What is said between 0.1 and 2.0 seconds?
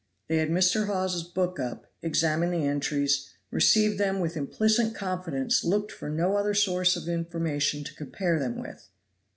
They had Mr. Hawes's book up